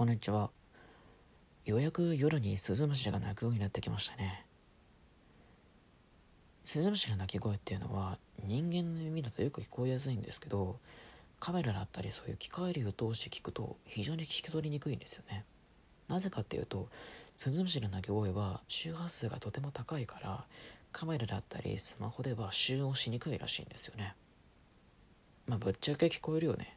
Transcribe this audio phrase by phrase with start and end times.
[0.00, 0.50] こんにちは。
[1.66, 4.46] ようやく夜にスズムシが鳴くようになってきましたね。
[6.64, 10.78] スズムシの鳴き声っていうのは人間の耳だとよく聞こえやすいんですけど、
[11.38, 15.44] カメラだったりそういう機械類を通して聞くと非常に聞き取りにくいんですよね。
[16.08, 16.88] なぜかっていうと、
[17.36, 20.46] スズムシの鳴き声は周波数がとても高いから、
[20.92, 24.14] カメラだったりスマホでは収音しにくいらしいんですよね。
[25.46, 26.74] まあぶっちゃけ聞こえるよね。